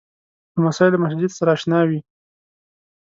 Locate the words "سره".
1.37-1.49